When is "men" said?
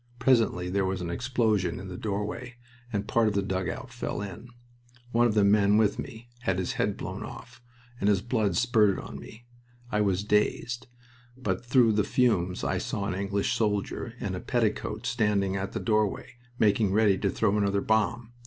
5.43-5.77